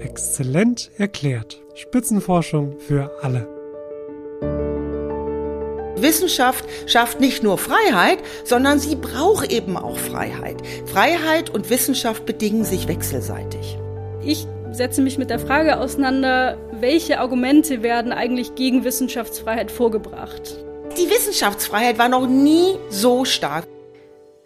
[0.00, 1.60] Exzellent erklärt.
[1.74, 3.48] Spitzenforschung für alle.
[5.96, 10.62] Wissenschaft schafft nicht nur Freiheit, sondern sie braucht eben auch Freiheit.
[10.86, 13.76] Freiheit und Wissenschaft bedingen sich wechselseitig.
[14.24, 20.58] Ich setze mich mit der Frage auseinander, welche Argumente werden eigentlich gegen Wissenschaftsfreiheit vorgebracht.
[20.96, 23.66] Die Wissenschaftsfreiheit war noch nie so stark.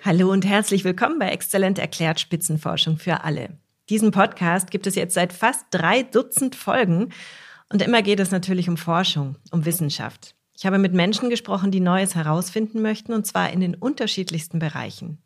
[0.00, 3.50] Hallo und herzlich willkommen bei Exzellent erklärt Spitzenforschung für alle.
[3.92, 7.10] Diesen Podcast gibt es jetzt seit fast drei Dutzend Folgen
[7.70, 10.34] und immer geht es natürlich um Forschung, um Wissenschaft.
[10.56, 15.18] Ich habe mit Menschen gesprochen, die Neues herausfinden möchten und zwar in den unterschiedlichsten Bereichen.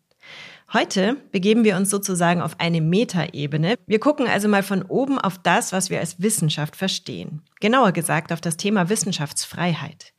[0.72, 3.76] Heute begeben wir uns sozusagen auf eine Metaebene.
[3.86, 7.42] Wir gucken also mal von oben auf das, was wir als Wissenschaft verstehen.
[7.60, 10.12] Genauer gesagt auf das Thema Wissenschaftsfreiheit.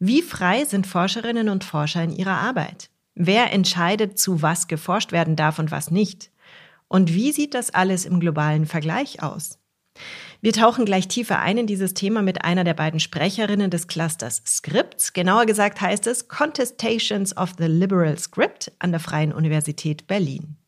[0.00, 2.90] Wie frei sind Forscherinnen und Forscher in ihrer Arbeit?
[3.14, 6.31] Wer entscheidet, zu was geforscht werden darf und was nicht?
[6.92, 9.58] Und wie sieht das alles im globalen Vergleich aus?
[10.42, 14.42] Wir tauchen gleich tiefer ein in dieses Thema mit einer der beiden Sprecherinnen des Clusters
[14.46, 15.14] Scripts.
[15.14, 20.58] Genauer gesagt heißt es Contestations of the Liberal Script an der Freien Universität Berlin.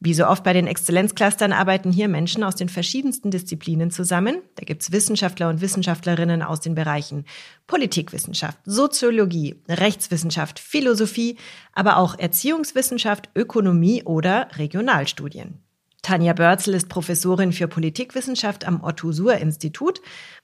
[0.00, 4.42] Wie so oft bei den Exzellenzclustern arbeiten hier Menschen aus den verschiedensten Disziplinen zusammen.
[4.56, 7.24] Da gibt's Wissenschaftler und Wissenschaftlerinnen aus den Bereichen
[7.66, 11.36] Politikwissenschaft, Soziologie, Rechtswissenschaft, Philosophie,
[11.72, 15.60] aber auch Erziehungswissenschaft, Ökonomie oder Regionalstudien.
[16.04, 20.02] Tanja Börzel ist Professorin für Politikwissenschaft am Otto-Suhr-Institut,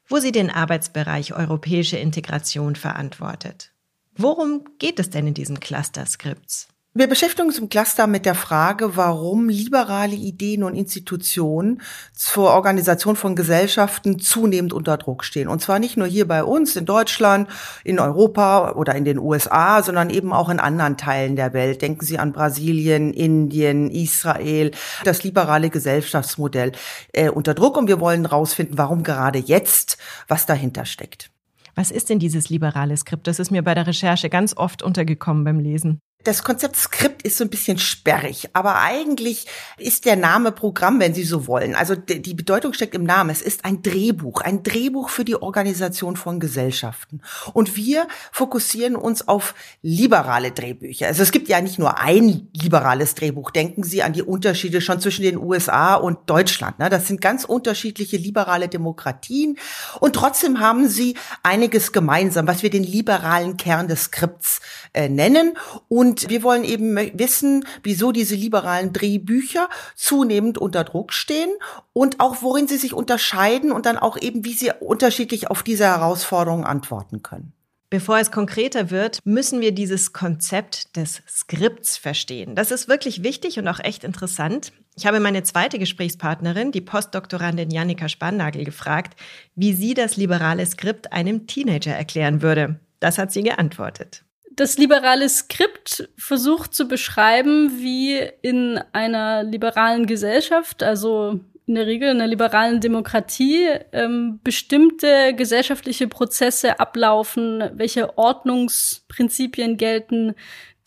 [0.08, 3.72] wo sie den Arbeitsbereich Europäische Integration verantwortet.
[4.16, 6.69] Worum geht es denn in diesen Cluster-Skripts?
[6.92, 13.14] Wir beschäftigen uns im Cluster mit der Frage, warum liberale Ideen und Institutionen zur Organisation
[13.14, 15.46] von Gesellschaften zunehmend unter Druck stehen.
[15.46, 17.48] Und zwar nicht nur hier bei uns in Deutschland,
[17.84, 21.80] in Europa oder in den USA, sondern eben auch in anderen Teilen der Welt.
[21.80, 24.72] Denken Sie an Brasilien, Indien, Israel,
[25.04, 26.72] das liberale Gesellschaftsmodell
[27.12, 27.76] äh, unter Druck.
[27.76, 29.96] Und wir wollen herausfinden, warum gerade jetzt,
[30.26, 31.30] was dahinter steckt.
[31.76, 33.28] Was ist denn dieses liberale Skript?
[33.28, 36.00] Das ist mir bei der Recherche ganz oft untergekommen beim Lesen.
[36.22, 39.46] Das Konzept Skript ist so ein bisschen sperrig, aber eigentlich
[39.78, 41.74] ist der Name Programm, wenn Sie so wollen.
[41.74, 43.30] Also die Bedeutung steckt im Namen.
[43.30, 47.22] Es ist ein Drehbuch, ein Drehbuch für die Organisation von Gesellschaften.
[47.54, 51.06] Und wir fokussieren uns auf liberale Drehbücher.
[51.06, 53.50] Also es gibt ja nicht nur ein liberales Drehbuch.
[53.50, 56.78] Denken Sie an die Unterschiede schon zwischen den USA und Deutschland.
[56.78, 56.90] Ne?
[56.90, 59.56] Das sind ganz unterschiedliche liberale Demokratien.
[60.00, 64.60] Und trotzdem haben sie einiges gemeinsam, was wir den liberalen Kern des Skripts
[64.92, 65.56] äh, nennen.
[65.88, 71.50] Und und wir wollen eben wissen, wieso diese liberalen Drehbücher zunehmend unter Druck stehen
[71.92, 75.84] und auch worin sie sich unterscheiden und dann auch eben, wie sie unterschiedlich auf diese
[75.84, 77.52] Herausforderungen antworten können.
[77.90, 82.56] Bevor es konkreter wird, müssen wir dieses Konzept des Skripts verstehen.
[82.56, 84.72] Das ist wirklich wichtig und auch echt interessant.
[84.96, 89.14] Ich habe meine zweite Gesprächspartnerin, die Postdoktorandin Jannika Spannagel, gefragt,
[89.54, 92.80] wie sie das liberale Skript einem Teenager erklären würde.
[92.98, 94.24] Das hat sie geantwortet.
[94.60, 102.10] Das liberale Skript versucht zu beschreiben, wie in einer liberalen Gesellschaft, also in der Regel
[102.10, 110.34] in einer liberalen Demokratie, ähm, bestimmte gesellschaftliche Prozesse ablaufen, welche Ordnungsprinzipien gelten,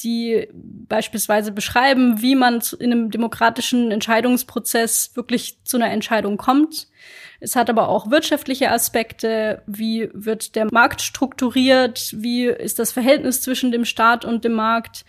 [0.02, 6.88] die beispielsweise beschreiben, wie man in einem demokratischen Entscheidungsprozess wirklich zu einer Entscheidung kommt
[7.44, 9.64] es hat aber auch wirtschaftliche Aspekte.
[9.68, 12.14] Wie wird der Markt strukturiert?
[12.16, 15.04] Wie ist das Verhältnis zwischen dem Staat und dem Markt?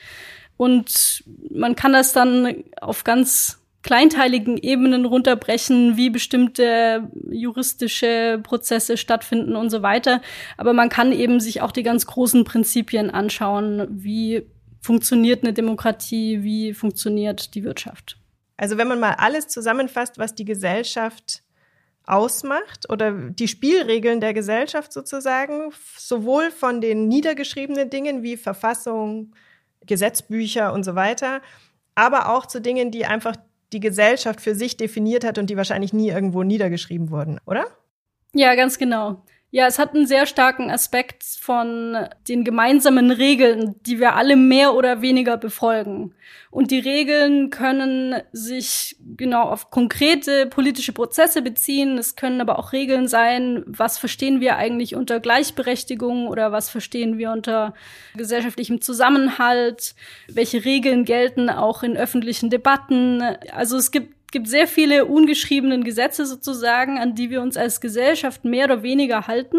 [0.56, 9.55] Und man kann das dann auf ganz kleinteiligen Ebenen runterbrechen, wie bestimmte juristische Prozesse stattfinden
[9.55, 10.21] und so weiter.
[10.56, 14.45] Aber man kann eben sich auch die ganz großen Prinzipien anschauen, wie
[14.84, 18.19] funktioniert eine Demokratie, wie funktioniert die Wirtschaft.
[18.59, 21.43] Also wenn man mal alles zusammenfasst, was die Gesellschaft
[22.05, 29.34] ausmacht oder die Spielregeln der Gesellschaft sozusagen, sowohl von den niedergeschriebenen Dingen wie Verfassung,
[29.87, 31.41] Gesetzbücher und so weiter,
[31.95, 33.37] aber auch zu Dingen, die einfach
[33.72, 37.65] die Gesellschaft für sich definiert hat und die wahrscheinlich nie irgendwo niedergeschrieben wurden, oder?
[38.34, 39.25] Ja, ganz genau.
[39.54, 44.74] Ja, es hat einen sehr starken Aspekt von den gemeinsamen Regeln, die wir alle mehr
[44.74, 46.12] oder weniger befolgen.
[46.51, 51.97] Und die Regeln können sich genau auf konkrete politische Prozesse beziehen.
[51.98, 57.16] Es können aber auch Regeln sein, was verstehen wir eigentlich unter Gleichberechtigung oder was verstehen
[57.16, 57.74] wir unter
[58.16, 59.95] gesellschaftlichem Zusammenhalt?
[60.27, 63.22] Welche Regeln gelten auch in öffentlichen Debatten?
[63.53, 68.45] Also es gibt gibt sehr viele ungeschriebenen Gesetze sozusagen, an die wir uns als Gesellschaft
[68.45, 69.59] mehr oder weniger halten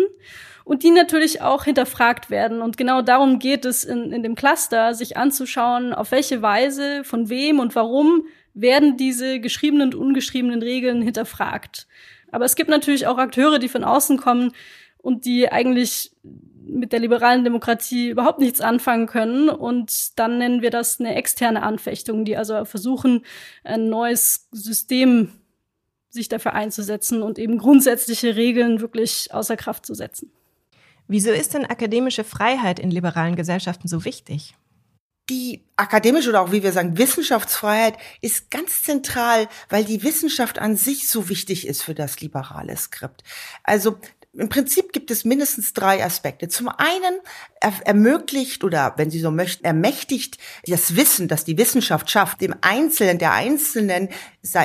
[0.66, 2.62] und die natürlich auch hinterfragt werden.
[2.62, 7.30] Und genau darum geht es in, in dem Cluster, sich anzuschauen, auf welche Weise, von
[7.30, 11.88] wem und warum werden diese geschriebenen und ungeschriebenen Regeln hinterfragt.
[12.32, 14.52] Aber es gibt natürlich auch Akteure, die von außen kommen
[14.98, 16.12] und die eigentlich
[16.68, 19.50] mit der liberalen Demokratie überhaupt nichts anfangen können.
[19.50, 23.26] Und dann nennen wir das eine externe Anfechtung, die also versuchen,
[23.64, 25.32] ein neues System
[26.10, 30.32] sich dafür einzusetzen und eben grundsätzliche Regeln wirklich außer Kraft zu setzen.
[31.08, 34.56] Wieso ist denn akademische Freiheit in liberalen Gesellschaften so wichtig?
[35.30, 40.76] Die akademische oder auch wie wir sagen Wissenschaftsfreiheit ist ganz zentral, weil die Wissenschaft an
[40.76, 43.24] sich so wichtig ist für das liberale Skript.
[43.64, 43.98] Also
[44.38, 46.48] im Prinzip gibt es mindestens drei Aspekte.
[46.48, 47.20] Zum einen
[47.62, 50.38] er ermöglicht oder, wenn Sie so möchten, ermächtigt
[50.68, 54.10] das Wissen, das die Wissenschaft schafft, dem Einzelnen, der Einzelnen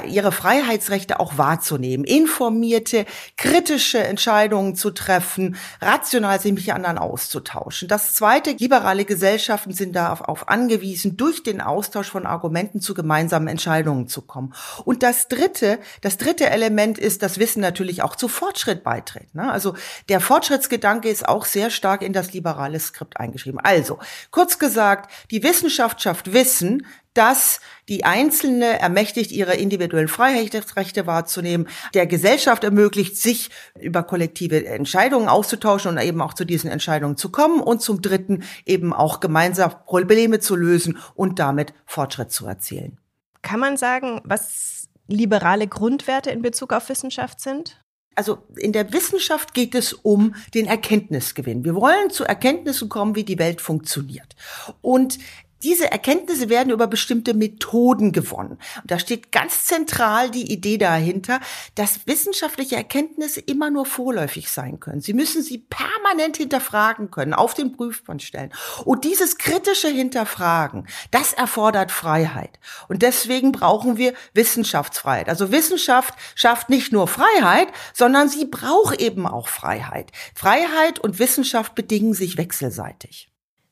[0.07, 3.07] ihre Freiheitsrechte auch wahrzunehmen, informierte,
[3.37, 7.89] kritische Entscheidungen zu treffen, rational sich mit anderen auszutauschen.
[7.89, 14.09] Das zweite, liberale Gesellschaften sind darauf angewiesen, durch den Austausch von Argumenten zu gemeinsamen Entscheidungen
[14.09, 14.55] zu kommen.
[14.85, 19.35] Und das dritte, das dritte Element ist, dass Wissen natürlich auch zu Fortschritt beiträgt.
[19.35, 19.51] Ne?
[19.51, 19.75] Also
[20.09, 23.61] der Fortschrittsgedanke ist auch sehr stark in das liberale Skript eingeschrieben.
[23.61, 23.99] Also,
[24.31, 32.07] kurz gesagt, die Wissenschaft schafft Wissen, dass die Einzelne ermächtigt, ihre individuellen Freiheitsrechte wahrzunehmen, der
[32.07, 37.61] Gesellschaft ermöglicht, sich über kollektive Entscheidungen auszutauschen und eben auch zu diesen Entscheidungen zu kommen
[37.61, 42.99] und zum Dritten eben auch gemeinsam Probleme zu lösen und damit Fortschritt zu erzielen.
[43.43, 47.83] Kann man sagen, was liberale Grundwerte in Bezug auf Wissenschaft sind?
[48.15, 51.65] Also in der Wissenschaft geht es um den Erkenntnisgewinn.
[51.65, 54.37] Wir wollen zu Erkenntnissen kommen, wie die Welt funktioniert.
[54.83, 55.19] Und
[55.63, 58.59] diese Erkenntnisse werden über bestimmte Methoden gewonnen.
[58.83, 61.41] Und da steht ganz zentral die Idee dahinter,
[61.75, 65.01] dass wissenschaftliche Erkenntnisse immer nur vorläufig sein können.
[65.01, 68.53] Sie müssen sie permanent hinterfragen können, auf den Prüfband stellen.
[68.85, 72.59] Und dieses kritische Hinterfragen, das erfordert Freiheit.
[72.89, 75.29] Und deswegen brauchen wir Wissenschaftsfreiheit.
[75.29, 80.11] Also Wissenschaft schafft nicht nur Freiheit, sondern sie braucht eben auch Freiheit.
[80.35, 83.31] Freiheit und Wissenschaft bedingen sich wechselseitig.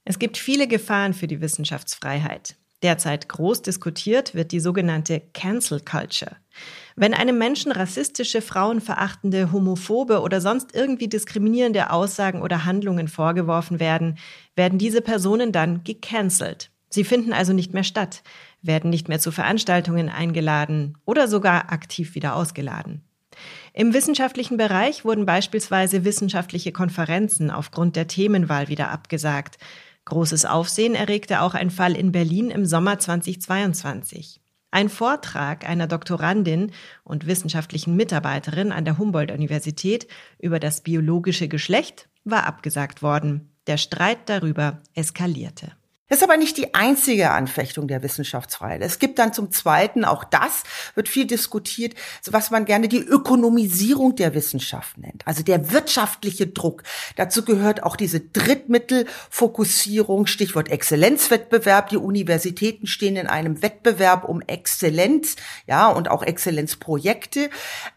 [0.09, 2.57] Es gibt viele Gefahren für die Wissenschaftsfreiheit.
[2.83, 6.37] Derzeit groß diskutiert wird die sogenannte Cancel Culture.
[6.97, 14.17] Wenn einem Menschen rassistische, frauenverachtende, homophobe oder sonst irgendwie diskriminierende Aussagen oder Handlungen vorgeworfen werden,
[14.57, 16.71] werden diese Personen dann gecancelt.
[16.89, 18.23] Sie finden also nicht mehr statt,
[18.63, 23.05] werden nicht mehr zu Veranstaltungen eingeladen oder sogar aktiv wieder ausgeladen.
[23.73, 29.59] Im wissenschaftlichen Bereich wurden beispielsweise wissenschaftliche Konferenzen aufgrund der Themenwahl wieder abgesagt.
[30.09, 34.41] Großes Aufsehen erregte auch ein Fall in Berlin im Sommer 2022.
[34.71, 36.73] Ein Vortrag einer Doktorandin
[37.05, 40.09] und wissenschaftlichen Mitarbeiterin an der Humboldt-Universität
[40.39, 43.53] über das biologische Geschlecht war abgesagt worden.
[43.67, 45.73] Der Streit darüber eskalierte.
[46.09, 48.81] Das ist aber nicht die einzige Anfechtung der Wissenschaftsfreiheit.
[48.81, 50.63] Es gibt dann zum Zweiten, auch das
[50.95, 51.95] wird viel diskutiert,
[52.25, 55.27] was man gerne die Ökonomisierung der Wissenschaft nennt.
[55.27, 56.83] Also der wirtschaftliche Druck.
[57.17, 61.91] Dazu gehört auch diese Drittmittelfokussierung, Stichwort Exzellenzwettbewerb.
[61.91, 67.51] Die Universitäten stehen in einem Wettbewerb um Exzellenz, ja, und auch Exzellenzprojekte.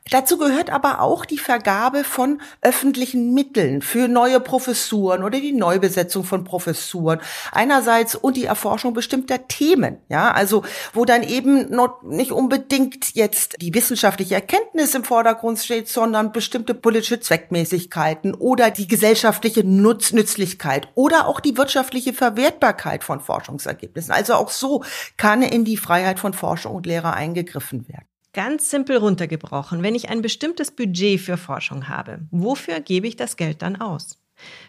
[0.09, 6.25] Dazu gehört aber auch die Vergabe von öffentlichen Mitteln für neue Professuren oder die Neubesetzung
[6.25, 7.21] von Professuren.
[7.53, 10.63] Einerseits einerseits und die Erforschung bestimmter Themen, ja, also
[10.93, 16.73] wo dann eben noch nicht unbedingt jetzt die wissenschaftliche Erkenntnis im Vordergrund steht, sondern bestimmte
[16.73, 24.11] politische Zweckmäßigkeiten oder die gesellschaftliche Nutz Nützlichkeit oder auch die wirtschaftliche Verwertbarkeit von Forschungsergebnissen.
[24.11, 24.83] Also auch so
[25.17, 28.05] kann in die Freiheit von Forschung und Lehre eingegriffen werden.
[28.33, 33.35] Ganz simpel runtergebrochen, wenn ich ein bestimmtes Budget für Forschung habe, wofür gebe ich das
[33.35, 34.20] Geld dann aus?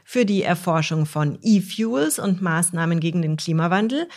[0.05, 4.09] Für die Erforschung von E-Fuels und Maßnahmen gegen den Klimawandel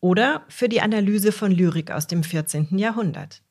[0.00, 2.78] oder für die Analyse von Lyrik aus dem 14.
[2.78, 3.42] Jahrhundert.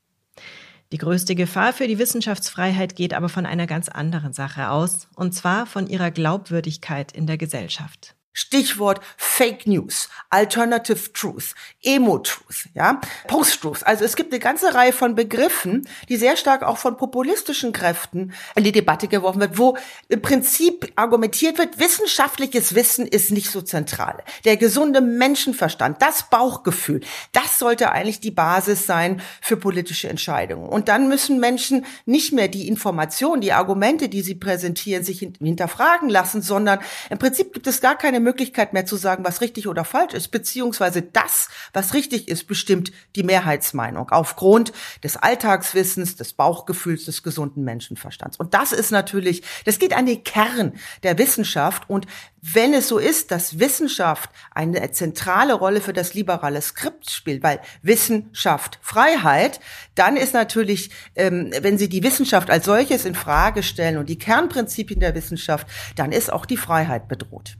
[0.92, 5.34] Die größte Gefahr für die Wissenschaftsfreiheit geht aber von einer ganz anderen Sache aus, und
[5.34, 8.16] zwar von ihrer Glaubwürdigkeit in der Gesellschaft.
[8.40, 13.86] Stichwort Fake News, Alternative Truth, Emo-Truth, ja, Post-Truth.
[13.86, 18.32] Also es gibt eine ganze Reihe von Begriffen, die sehr stark auch von populistischen Kräften
[18.56, 19.78] in die Debatte geworfen wird, wo
[20.08, 24.24] im Prinzip argumentiert wird, wissenschaftliches Wissen ist nicht so zentral.
[24.46, 27.02] Der gesunde Menschenverstand, das Bauchgefühl,
[27.34, 30.70] das sollte eigentlich die Basis sein für politische Entscheidungen.
[30.70, 36.08] Und dann müssen Menschen nicht mehr die Informationen, die Argumente, die sie präsentieren, sich hinterfragen
[36.08, 36.80] lassen, sondern
[37.10, 38.29] im Prinzip gibt es gar keine Möglichkeit
[38.74, 43.24] mehr zu sagen, was richtig oder falsch ist, beziehungsweise das, was richtig ist, bestimmt die
[43.24, 44.72] Mehrheitsmeinung aufgrund
[45.04, 48.38] des Alltagswissens, des Bauchgefühls, des gesunden Menschenverstands.
[48.38, 51.90] Und das ist natürlich, das geht an den Kern der Wissenschaft.
[51.90, 52.06] Und
[52.42, 57.60] wenn es so ist, dass Wissenschaft eine zentrale Rolle für das liberale Skript spielt, weil
[57.82, 59.60] Wissenschaft Freiheit,
[59.96, 64.18] dann ist natürlich, ähm, wenn Sie die Wissenschaft als solches in Frage stellen und die
[64.18, 67.58] Kernprinzipien der Wissenschaft, dann ist auch die Freiheit bedroht.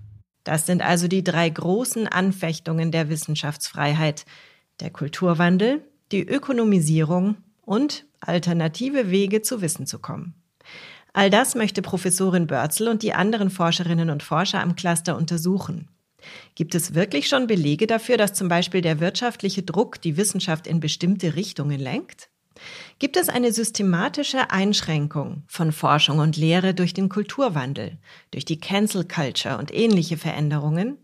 [0.50, 4.26] Das sind also die drei großen Anfechtungen der Wissenschaftsfreiheit.
[4.80, 10.34] Der Kulturwandel, die Ökonomisierung und alternative Wege zu Wissen zu kommen.
[11.14, 15.88] All das möchte Professorin Börzel und die anderen Forscherinnen und Forscher am Cluster untersuchen.
[16.56, 20.80] Gibt es wirklich schon Belege dafür, dass zum Beispiel der wirtschaftliche Druck die Wissenschaft in
[20.80, 22.32] bestimmte Richtungen lenkt?
[23.00, 27.98] Gibt es eine systematische Einschränkung von Forschung und Lehre durch den Kulturwandel,
[28.32, 30.98] durch die Cancel Culture und ähnliche Veränderungen?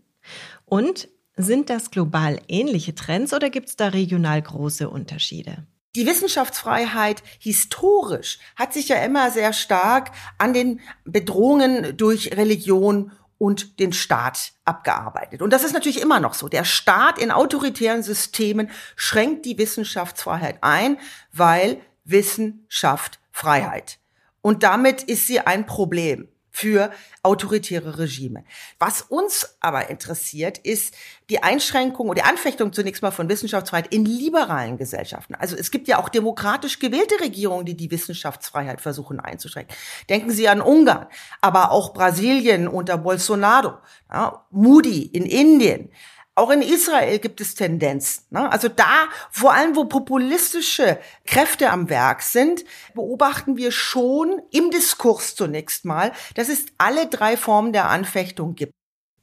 [0.64, 5.66] Und sind das global ähnliche Trends oder gibt es da regional große Unterschiede?
[5.94, 13.78] Die Wissenschaftsfreiheit historisch hat sich ja immer sehr stark an den Bedrohungen durch Religion und
[13.80, 15.42] den Staat abgearbeitet.
[15.42, 16.48] Und das ist natürlich immer noch so.
[16.48, 20.98] Der Staat in autoritären Systemen schränkt die Wissenschaftsfreiheit ein,
[21.32, 23.98] weil Wissen schafft Freiheit.
[24.40, 26.90] Und damit ist sie ein Problem für
[27.22, 28.42] autoritäre Regime.
[28.78, 30.94] Was uns aber interessiert, ist
[31.28, 35.34] die Einschränkung oder die Anfechtung zunächst mal von Wissenschaftsfreiheit in liberalen Gesellschaften.
[35.34, 39.76] Also es gibt ja auch demokratisch gewählte Regierungen, die die Wissenschaftsfreiheit versuchen einzuschränken.
[40.08, 41.08] Denken Sie an Ungarn,
[41.42, 43.74] aber auch Brasilien unter Bolsonaro,
[44.10, 45.90] ja, Moody in Indien.
[46.38, 48.24] Auch in Israel gibt es Tendenzen.
[48.28, 48.52] Ne?
[48.52, 52.62] Also da, vor allem wo populistische Kräfte am Werk sind,
[52.94, 58.74] beobachten wir schon im Diskurs zunächst mal, dass es alle drei Formen der Anfechtung gibt.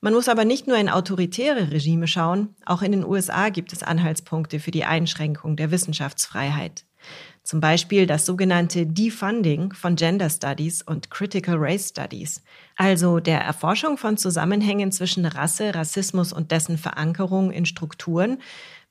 [0.02, 3.84] Man muss aber nicht nur in autoritäre Regime schauen, auch in den USA gibt es
[3.84, 6.84] Anhaltspunkte für die Einschränkung der Wissenschaftsfreiheit.
[7.44, 12.42] Zum Beispiel das sogenannte Defunding von Gender Studies und Critical Race Studies,
[12.78, 18.42] also der Erforschung von Zusammenhängen zwischen Rasse, Rassismus und dessen Verankerung in Strukturen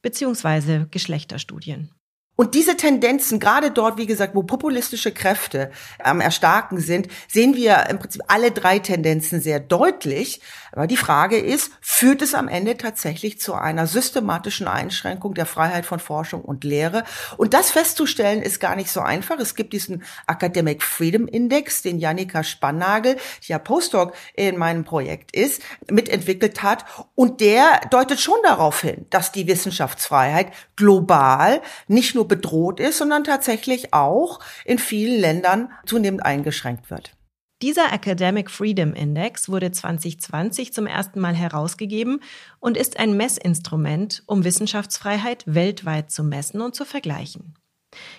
[0.03, 0.85] bzw.
[0.91, 1.91] Geschlechterstudien.
[2.35, 5.71] Und diese Tendenzen, gerade dort, wie gesagt, wo populistische Kräfte
[6.03, 10.41] am Erstarken sind, sehen wir im Prinzip alle drei Tendenzen sehr deutlich.
[10.73, 15.85] Aber die Frage ist, führt es am Ende tatsächlich zu einer systematischen Einschränkung der Freiheit
[15.85, 17.05] von Forschung und Lehre?
[17.37, 19.39] Und das festzustellen ist gar nicht so einfach.
[19.39, 25.37] Es gibt diesen Academic Freedom Index, den Janika Spannagel, die ja Postdoc in meinem Projekt
[25.37, 25.61] ist,
[25.91, 26.87] mitentwickelt hat.
[27.15, 33.25] Und der deutet schon darauf hin, dass die Wissenschaftsfreiheit global nicht nur bedroht ist, sondern
[33.25, 37.17] tatsächlich auch in vielen Ländern zunehmend eingeschränkt wird.
[37.63, 42.21] Dieser Academic Freedom Index wurde 2020 zum ersten Mal herausgegeben
[42.59, 47.55] und ist ein Messinstrument, um Wissenschaftsfreiheit weltweit zu messen und zu vergleichen.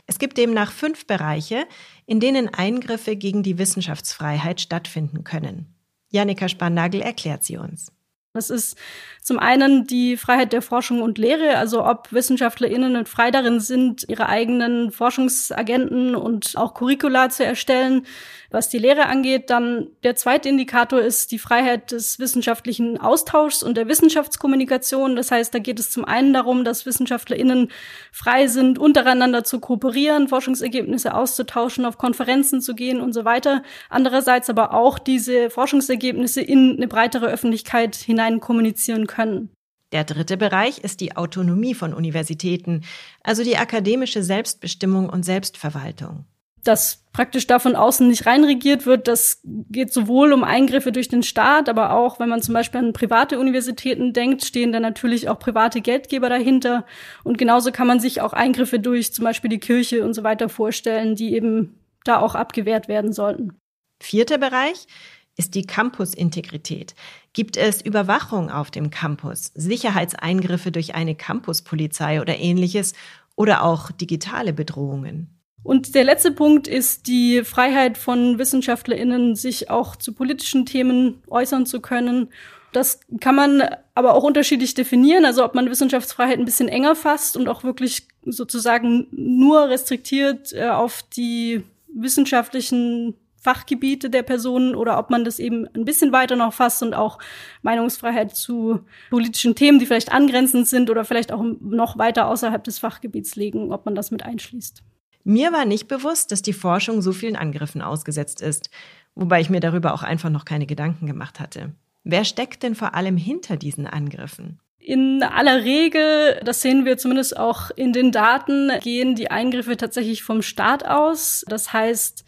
[0.06, 1.66] Es gibt demnach fünf Bereiche,
[2.06, 5.76] in denen Eingriffe gegen die Wissenschaftsfreiheit stattfinden können.
[6.10, 7.92] Janika Spannagel erklärt sie uns.
[8.34, 8.76] Das ist
[9.22, 14.28] zum einen die Freiheit der Forschung und Lehre, also ob WissenschaftlerInnen frei darin sind, ihre
[14.28, 18.08] eigenen Forschungsagenten und auch Curricula zu erstellen,
[18.50, 19.50] was die Lehre angeht.
[19.50, 25.16] Dann der zweite Indikator ist die Freiheit des wissenschaftlichen Austauschs und der Wissenschaftskommunikation.
[25.16, 27.72] Das heißt, da geht es zum einen darum, dass WissenschaftlerInnen
[28.12, 33.64] frei sind, untereinander zu kooperieren, Forschungsergebnisse auszutauschen, auf Konferenzen zu gehen und so weiter.
[33.90, 39.50] Andererseits aber auch diese Forschungsergebnisse in eine breitere Öffentlichkeit hinein hinein kommunizieren können.
[39.92, 42.82] Der dritte Bereich ist die Autonomie von Universitäten,
[43.24, 46.26] also die akademische Selbstbestimmung und Selbstverwaltung.
[46.64, 51.22] Dass praktisch da von außen nicht reinregiert wird, das geht sowohl um Eingriffe durch den
[51.22, 55.38] Staat, aber auch, wenn man zum Beispiel an private Universitäten denkt, stehen da natürlich auch
[55.38, 56.86] private Geldgeber dahinter.
[57.24, 60.48] Und genauso kann man sich auch Eingriffe durch zum Beispiel die Kirche und so weiter
[60.50, 63.58] vorstellen, die eben da auch abgewehrt werden sollten.
[64.02, 64.88] Vierter Bereich
[65.36, 66.96] ist die Campusintegrität.
[67.34, 72.94] Gibt es Überwachung auf dem Campus, Sicherheitseingriffe durch eine Campuspolizei oder ähnliches
[73.36, 75.30] oder auch digitale Bedrohungen?
[75.64, 81.66] Und der letzte Punkt ist die Freiheit von WissenschaftlerInnen, sich auch zu politischen Themen äußern
[81.66, 82.30] zu können.
[82.74, 83.64] Das kann man
[83.96, 88.08] aber auch unterschiedlich definieren, also ob man Wissenschaftsfreiheit ein bisschen enger fasst und auch wirklich
[88.26, 91.64] sozusagen nur restriktiert äh, auf die
[91.94, 96.94] wissenschaftlichen Fachgebiete der Personen oder ob man das eben ein bisschen weiter noch fasst und
[96.94, 97.20] auch
[97.62, 102.80] Meinungsfreiheit zu politischen Themen, die vielleicht angrenzend sind oder vielleicht auch noch weiter außerhalb des
[102.80, 104.82] Fachgebiets legen, ob man das mit einschließt.
[105.26, 108.70] Mir war nicht bewusst, dass die Forschung so vielen Angriffen ausgesetzt ist,
[109.14, 111.74] wobei ich mir darüber auch einfach noch keine Gedanken gemacht hatte.
[112.06, 114.60] Wer steckt denn vor allem hinter diesen Angriffen?
[114.80, 120.24] In aller Regel, das sehen wir zumindest auch in den Daten, gehen die Eingriffe tatsächlich
[120.24, 121.46] vom Staat aus.
[121.48, 122.26] Das heißt,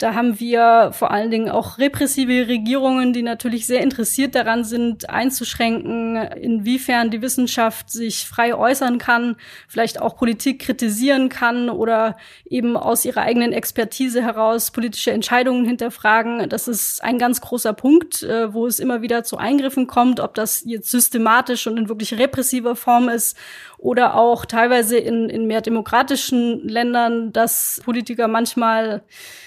[0.00, 5.10] da haben wir vor allen Dingen auch repressive Regierungen, die natürlich sehr interessiert daran sind,
[5.10, 9.36] einzuschränken, inwiefern die Wissenschaft sich frei äußern kann,
[9.68, 12.16] vielleicht auch Politik kritisieren kann oder
[12.48, 16.48] eben aus ihrer eigenen Expertise heraus politische Entscheidungen hinterfragen.
[16.48, 20.34] Das ist ein ganz großer Punkt, äh, wo es immer wieder zu Eingriffen kommt, ob
[20.34, 23.36] das jetzt systematisch und in wirklich repressiver Form ist
[23.80, 29.02] oder auch teilweise in, in mehr demokratischen Ländern, dass Politiker manchmal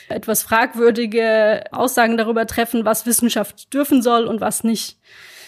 [0.09, 4.97] etwas fragwürdige Aussagen darüber treffen, was Wissenschaft dürfen soll und was nicht.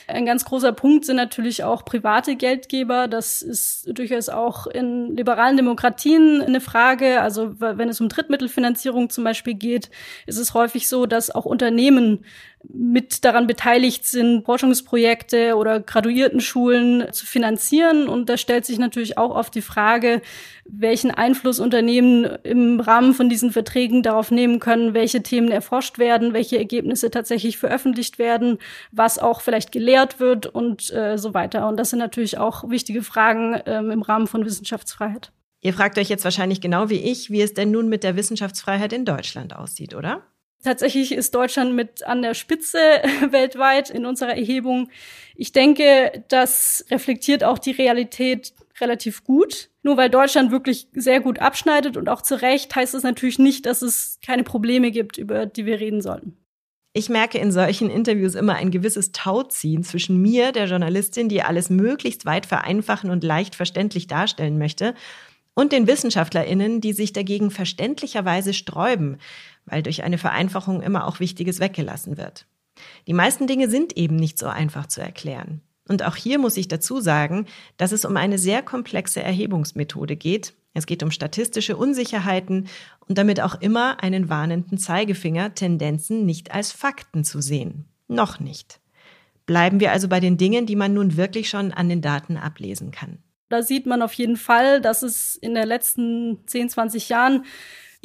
[0.08, 3.08] Ein ganz großer Punkt sind natürlich auch private Geldgeber.
[3.08, 7.22] Das ist durchaus auch in liberalen Demokratien eine Frage.
[7.22, 9.90] Also wenn es um Drittmittelfinanzierung zum Beispiel geht,
[10.28, 12.24] ist es häufig so, dass auch Unternehmen
[12.74, 18.08] mit daran beteiligt sind, Forschungsprojekte oder Graduiertenschulen zu finanzieren.
[18.08, 20.22] Und da stellt sich natürlich auch oft die Frage,
[20.66, 26.34] welchen Einfluss Unternehmen im Rahmen von diesen Verträgen darauf nehmen können, welche Themen erforscht werden,
[26.34, 28.58] welche Ergebnisse tatsächlich veröffentlicht werden,
[28.92, 31.68] was auch vielleicht gelehrt wird und äh, so weiter.
[31.68, 35.32] Und das sind natürlich auch wichtige Fragen ähm, im Rahmen von Wissenschaftsfreiheit.
[35.62, 38.94] Ihr fragt euch jetzt wahrscheinlich genau wie ich, wie es denn nun mit der Wissenschaftsfreiheit
[38.94, 40.22] in Deutschland aussieht, oder?
[40.66, 42.78] Tatsächlich ist Deutschland mit an der Spitze
[43.30, 44.90] weltweit in unserer Erhebung.
[45.36, 49.70] Ich denke, das reflektiert auch die Realität relativ gut.
[49.84, 53.68] Nur weil Deutschland wirklich sehr gut abschneidet und auch zu Recht, heißt es natürlich nicht,
[53.68, 56.36] dass es keine Probleme gibt, über die wir reden sollten.
[56.94, 61.70] Ich merke in solchen Interviews immer ein gewisses Tauziehen zwischen mir, der Journalistin, die alles
[61.70, 64.96] möglichst weit vereinfachen und leicht verständlich darstellen möchte,
[65.56, 69.18] und den WissenschaftlerInnen, die sich dagegen verständlicherweise sträuben,
[69.66, 72.46] weil durch eine Vereinfachung immer auch Wichtiges weggelassen wird.
[73.08, 75.62] Die meisten Dinge sind eben nicht so einfach zu erklären.
[75.88, 77.46] Und auch hier muss ich dazu sagen,
[77.78, 80.54] dass es um eine sehr komplexe Erhebungsmethode geht.
[80.74, 82.68] Es geht um statistische Unsicherheiten
[83.08, 87.86] und damit auch immer einen warnenden Zeigefinger, Tendenzen nicht als Fakten zu sehen.
[88.08, 88.80] Noch nicht.
[89.46, 92.90] Bleiben wir also bei den Dingen, die man nun wirklich schon an den Daten ablesen
[92.90, 93.20] kann.
[93.50, 97.46] Da sieht man auf jeden Fall, dass es in den letzten 10, 20 Jahren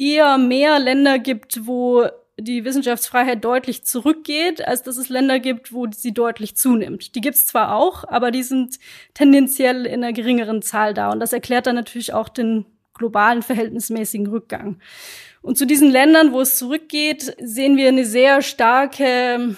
[0.01, 2.07] eher mehr Länder gibt, wo
[2.39, 7.13] die Wissenschaftsfreiheit deutlich zurückgeht, als dass es Länder gibt, wo sie deutlich zunimmt.
[7.13, 8.79] Die gibt es zwar auch, aber die sind
[9.13, 11.11] tendenziell in einer geringeren Zahl da.
[11.11, 14.79] Und das erklärt dann natürlich auch den globalen verhältnismäßigen Rückgang.
[15.43, 19.55] Und zu diesen Ländern, wo es zurückgeht, sehen wir eine sehr starke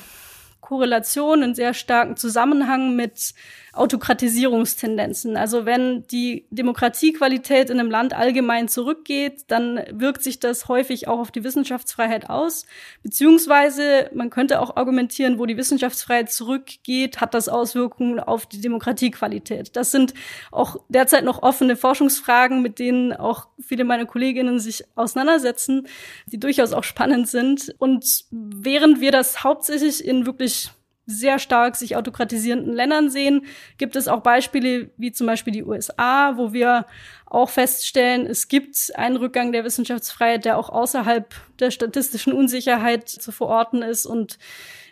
[0.59, 3.33] Korrelation, einen sehr starken Zusammenhang mit
[3.73, 5.35] Autokratisierungstendenzen.
[5.35, 11.19] Also wenn die Demokratiequalität in einem Land allgemein zurückgeht, dann wirkt sich das häufig auch
[11.19, 12.67] auf die Wissenschaftsfreiheit aus.
[13.01, 19.75] Beziehungsweise man könnte auch argumentieren, wo die Wissenschaftsfreiheit zurückgeht, hat das Auswirkungen auf die Demokratiequalität.
[19.75, 20.13] Das sind
[20.51, 25.87] auch derzeit noch offene Forschungsfragen, mit denen auch viele meiner Kolleginnen sich auseinandersetzen,
[26.27, 27.73] die durchaus auch spannend sind.
[27.79, 30.69] Und während wir das hauptsächlich in wirklich
[31.05, 33.45] sehr stark sich autokratisierenden Ländern sehen,
[33.77, 36.85] gibt es auch Beispiele wie zum Beispiel die USA, wo wir
[37.25, 43.31] auch feststellen, es gibt einen Rückgang der Wissenschaftsfreiheit, der auch außerhalb der statistischen Unsicherheit zu
[43.31, 44.37] verorten ist und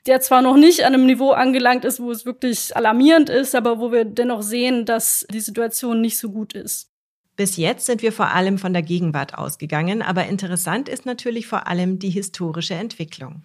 [0.08, 3.80] der zwar noch nicht an einem Niveau angelangt ist, wo es wirklich alarmierend ist, aber
[3.80, 6.90] wo wir dennoch sehen, dass die Situation nicht so gut ist.
[7.36, 11.68] Bis jetzt sind wir vor allem von der Gegenwart ausgegangen, aber interessant ist natürlich vor
[11.68, 13.44] allem die historische Entwicklung.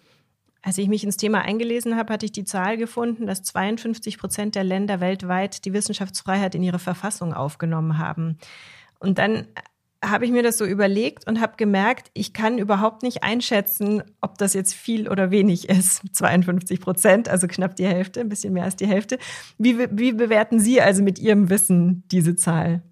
[0.66, 4.56] Als ich mich ins Thema eingelesen habe, hatte ich die Zahl gefunden, dass 52 Prozent
[4.56, 8.36] der Länder weltweit die Wissenschaftsfreiheit in ihre Verfassung aufgenommen haben.
[8.98, 9.46] Und dann
[10.04, 14.38] habe ich mir das so überlegt und habe gemerkt, ich kann überhaupt nicht einschätzen, ob
[14.38, 16.02] das jetzt viel oder wenig ist.
[16.12, 19.18] 52 Prozent, also knapp die Hälfte, ein bisschen mehr als die Hälfte.
[19.58, 22.82] Wie, wie bewerten Sie also mit Ihrem Wissen diese Zahl?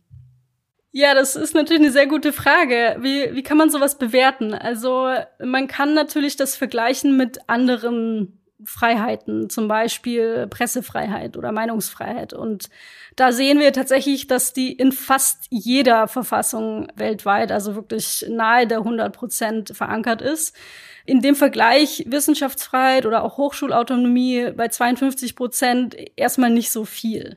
[0.97, 2.97] Ja, das ist natürlich eine sehr gute Frage.
[3.01, 4.55] Wie, wie kann man sowas bewerten?
[4.55, 5.13] Also
[5.45, 12.33] man kann natürlich das vergleichen mit anderen Freiheiten, zum Beispiel Pressefreiheit oder Meinungsfreiheit.
[12.33, 12.71] Und
[13.17, 18.79] da sehen wir tatsächlich, dass die in fast jeder Verfassung weltweit, also wirklich nahe der
[18.79, 20.55] 100 Prozent verankert ist.
[21.07, 27.37] In dem Vergleich Wissenschaftsfreiheit oder auch Hochschulautonomie bei 52 Prozent erstmal nicht so viel.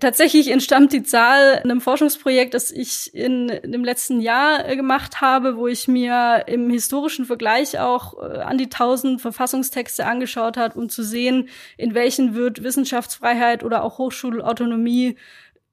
[0.00, 5.20] Tatsächlich entstammt die Zahl einem Forschungsprojekt, das ich in, in dem letzten Jahr äh, gemacht
[5.20, 10.78] habe, wo ich mir im historischen Vergleich auch äh, an die tausend Verfassungstexte angeschaut habe,
[10.78, 15.16] um zu sehen, in welchen wird Wissenschaftsfreiheit oder auch Hochschulautonomie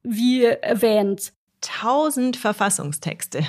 [0.03, 1.33] wie erwähnt.
[1.61, 3.43] Tausend Verfassungstexte.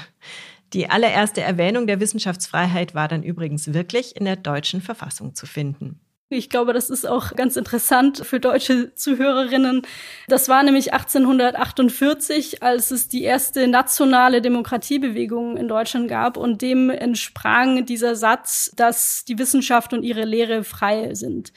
[0.73, 6.01] Die allererste Erwähnung der Wissenschaftsfreiheit war dann übrigens wirklich in der deutschen Verfassung zu finden.
[6.33, 9.83] Ich glaube, das ist auch ganz interessant für deutsche Zuhörerinnen.
[10.29, 16.91] Das war nämlich 1848, als es die erste nationale Demokratiebewegung in Deutschland gab und dem
[16.91, 21.53] entsprang dieser Satz, dass die Wissenschaft und ihre Lehre frei sind.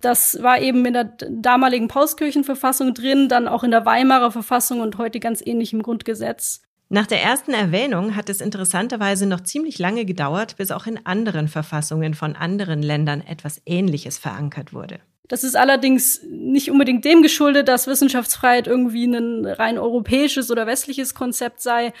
[0.00, 4.98] Das war eben in der damaligen Pauskirchenverfassung drin, dann auch in der Weimarer Verfassung und
[4.98, 6.62] heute ganz ähnlich im Grundgesetz.
[6.94, 11.48] Nach der ersten Erwähnung hat es interessanterweise noch ziemlich lange gedauert, bis auch in anderen
[11.48, 15.00] Verfassungen von anderen Ländern etwas Ähnliches verankert wurde.
[15.26, 21.16] Das ist allerdings nicht unbedingt dem geschuldet, dass Wissenschaftsfreiheit irgendwie ein rein europäisches oder westliches
[21.16, 21.92] Konzept sei,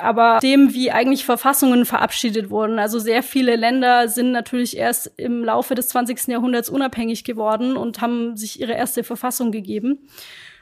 [0.00, 2.78] aber dem, wie eigentlich Verfassungen verabschiedet wurden.
[2.78, 6.28] Also sehr viele Länder sind natürlich erst im Laufe des 20.
[6.28, 10.06] Jahrhunderts unabhängig geworden und haben sich ihre erste Verfassung gegeben.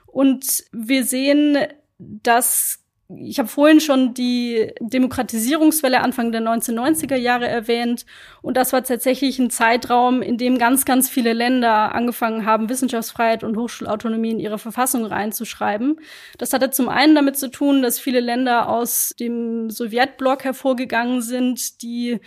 [0.07, 1.59] Und wir sehen,
[1.99, 8.06] dass ich habe vorhin schon die Demokratisierungswelle Anfang der 1990er Jahre erwähnt.
[8.40, 13.44] Und das war tatsächlich ein Zeitraum, in dem ganz, ganz viele Länder angefangen haben, Wissenschaftsfreiheit
[13.44, 16.00] und Hochschulautonomie in ihre Verfassung reinzuschreiben.
[16.38, 21.82] Das hatte zum einen damit zu tun, dass viele Länder aus dem Sowjetblock hervorgegangen sind,
[21.82, 22.20] die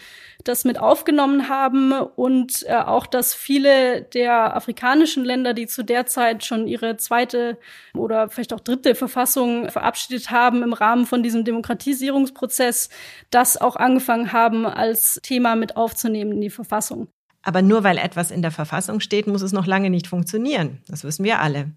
[0.44, 6.06] das mit aufgenommen haben und äh, auch, dass viele der afrikanischen Länder, die zu der
[6.06, 7.58] Zeit schon ihre zweite
[7.96, 12.90] oder vielleicht auch dritte Verfassung verabschiedet haben im Rahmen von diesem Demokratisierungsprozess,
[13.32, 17.08] das auch angefangen haben, als Thema mit aufzunehmen in die Verfassung.
[17.42, 20.80] Aber nur weil etwas in der Verfassung steht, muss es noch lange nicht funktionieren.
[20.88, 21.72] Das wissen wir alle.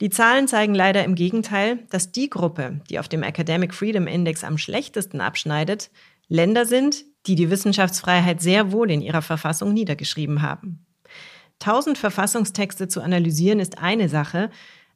[0.00, 4.44] Die Zahlen zeigen leider im Gegenteil, dass die Gruppe, die auf dem Academic Freedom Index
[4.44, 5.90] am schlechtesten abschneidet,
[6.28, 10.86] Länder sind, die die Wissenschaftsfreiheit sehr wohl in ihrer Verfassung niedergeschrieben haben.
[11.58, 14.50] Tausend Verfassungstexte zu analysieren ist eine Sache,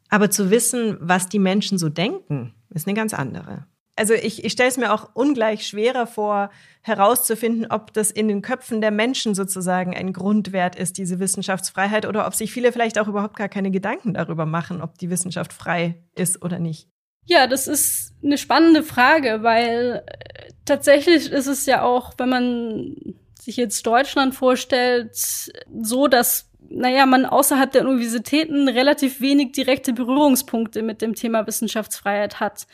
[0.09, 3.65] aber zu wissen, was die Menschen so denken, ist eine ganz andere.
[3.95, 6.49] Also ich, ich stelle es mir auch ungleich schwerer vor,
[6.81, 12.25] herauszufinden, ob das in den Köpfen der Menschen sozusagen ein Grundwert ist, diese Wissenschaftsfreiheit, oder
[12.25, 16.01] ob sich viele vielleicht auch überhaupt gar keine Gedanken darüber machen, ob die Wissenschaft frei
[16.15, 16.87] ist oder nicht.
[17.25, 22.95] Ja, das ist eine spannende Frage, weil äh, tatsächlich ist es ja auch, wenn man
[23.39, 30.81] sich jetzt Deutschland vorstellt, so, dass naja, man außerhalb der Universitäten relativ wenig direkte Berührungspunkte
[30.81, 32.67] mit dem Thema Wissenschaftsfreiheit hat.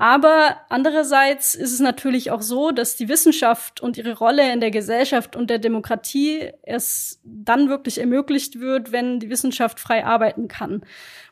[0.00, 4.70] Aber andererseits ist es natürlich auch so, dass die Wissenschaft und ihre Rolle in der
[4.70, 10.82] Gesellschaft und der Demokratie erst dann wirklich ermöglicht wird, wenn die Wissenschaft frei arbeiten kann.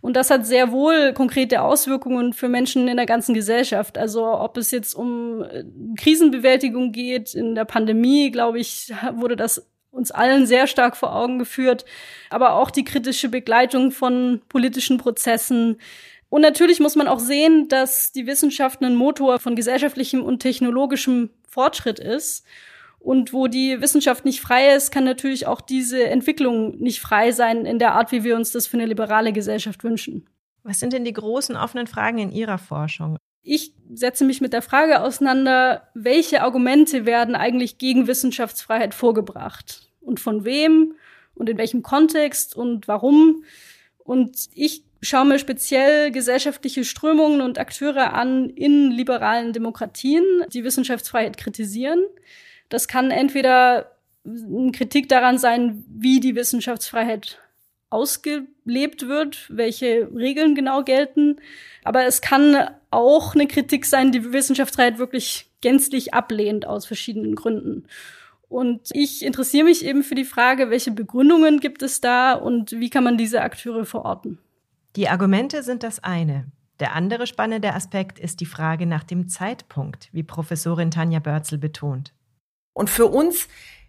[0.01, 3.99] Und das hat sehr wohl konkrete Auswirkungen für Menschen in der ganzen Gesellschaft.
[3.99, 5.63] Also ob es jetzt um äh,
[5.97, 9.65] Krisenbewältigung geht, in der Pandemie, glaube ich, wurde das
[9.97, 11.85] uns allen sehr stark vor Augen geführt,
[12.31, 15.79] aber auch die kritische Begleitung von politischen Prozessen,
[16.29, 21.31] und natürlich muss man auch sehen, dass die Wissenschaft ein Motor von gesellschaftlichem und technologischem
[21.49, 22.45] Fortschritt ist.
[22.99, 27.65] Und wo die Wissenschaft nicht frei ist, kann natürlich auch diese Entwicklung nicht frei sein
[27.65, 30.27] in der Art, wie wir uns das für eine liberale Gesellschaft wünschen.
[30.65, 33.17] Was sind denn die großen offenen Fragen in Ihrer Forschung?
[33.43, 39.86] Ich setze mich mit der Frage auseinander, welche Argumente werden eigentlich gegen Wissenschaftsfreiheit vorgebracht?
[40.07, 40.95] Und von wem?
[41.35, 42.57] Und in welchem Kontext?
[42.57, 43.45] Und warum?
[43.99, 51.37] Und ich schaue mir speziell gesellschaftliche Strömungen und Akteure an in liberalen Demokratien, die Wissenschaftsfreiheit
[51.37, 52.03] kritisieren.
[52.69, 53.93] Das kann entweder
[54.25, 57.39] eine Kritik daran sein, wie die Wissenschaftsfreiheit
[57.91, 61.37] ausgelebt wird, welche Regeln genau gelten.
[61.85, 67.87] Aber es kann auch eine Kritik sein, die Wissenschaftsfreiheit wirklich gänzlich ablehnt aus verschiedenen Gründen.
[68.49, 72.91] Und ich interessiere mich eben für die Frage, welche Begründungen gibt es da und wie
[72.91, 74.39] kann man diese Akteure verorten.
[74.95, 76.47] Die Argumente sind das eine.
[76.79, 82.13] Der andere spannende Aspekt ist die Frage nach dem Zeitpunkt, wie Professorin Tanja Börzel betont.
[82.75, 83.49] Und für uns,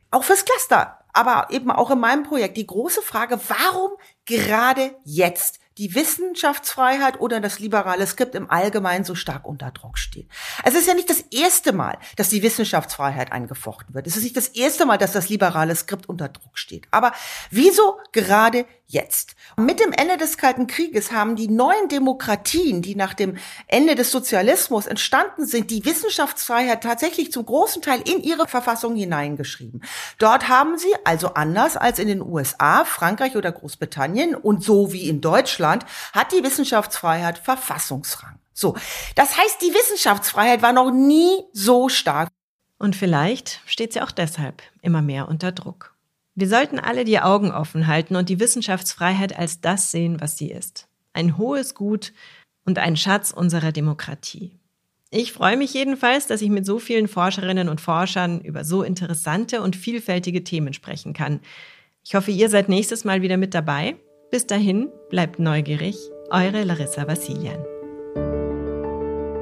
[0.09, 3.91] auch fürs Cluster, aber eben auch in meinem Projekt, die große Frage, warum
[4.25, 5.59] gerade jetzt?
[5.77, 10.27] Die Wissenschaftsfreiheit oder das liberale Skript im Allgemeinen so stark unter Druck steht.
[10.63, 14.07] Es ist ja nicht das erste Mal, dass die Wissenschaftsfreiheit eingefochten wird.
[14.07, 16.87] Es ist nicht das erste Mal, dass das liberale Skript unter Druck steht.
[16.91, 17.11] Aber
[17.51, 19.35] wieso gerade jetzt?
[19.57, 23.37] Mit dem Ende des Kalten Krieges haben die neuen Demokratien, die nach dem
[23.67, 29.83] Ende des Sozialismus entstanden sind, die Wissenschaftsfreiheit tatsächlich zum großen Teil in ihre Verfassung hineingeschrieben.
[30.17, 35.09] Dort haben sie, also anders als in den USA, Frankreich oder Großbritannien und so wie
[35.09, 38.39] in Deutschland, Deutschland hat die Wissenschaftsfreiheit Verfassungsrang.
[38.53, 38.75] So,
[39.15, 42.29] das heißt, die Wissenschaftsfreiheit war noch nie so stark.
[42.79, 45.95] Und vielleicht steht sie auch deshalb immer mehr unter Druck.
[46.35, 50.51] Wir sollten alle die Augen offen halten und die Wissenschaftsfreiheit als das sehen, was sie
[50.51, 50.87] ist.
[51.13, 52.13] Ein hohes Gut
[52.63, 54.51] und ein Schatz unserer Demokratie.
[55.09, 59.61] Ich freue mich jedenfalls, dass ich mit so vielen Forscherinnen und Forschern über so interessante
[59.61, 61.39] und vielfältige Themen sprechen kann.
[62.03, 63.95] Ich hoffe, ihr seid nächstes Mal wieder mit dabei.
[64.29, 65.95] Bis dahin, bleibt neugierig.
[66.29, 67.63] Eure Larissa Vassilian.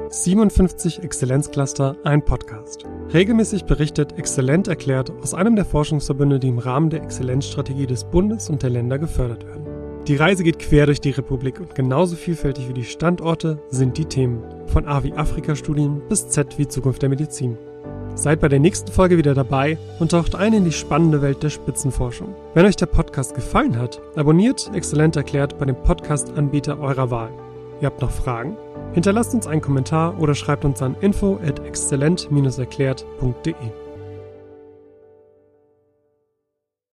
[0.08, 2.84] 57 Exzellenzcluster, ein Podcast.
[3.12, 8.48] Regelmäßig berichtet Exzellent erklärt aus einem der Forschungsverbünde, die im Rahmen der Exzellenzstrategie des Bundes
[8.48, 9.66] und der Länder gefördert werden.
[10.06, 14.04] Die Reise geht quer durch die Republik und genauso vielfältig wie die Standorte sind die
[14.04, 14.44] Themen.
[14.68, 17.58] Von A wie Afrika-Studien bis Z wie Zukunft der Medizin.
[18.16, 21.50] Seid bei der nächsten Folge wieder dabei und taucht ein in die spannende Welt der
[21.50, 22.34] Spitzenforschung.
[22.54, 27.28] Wenn euch der Podcast gefallen hat, abonniert Exzellent erklärt bei dem Podcast-Anbieter eurer Wahl.
[27.80, 28.56] Ihr habt noch Fragen?
[28.94, 33.54] Hinterlasst uns einen Kommentar oder schreibt uns an info at exzellent-erklärt.de.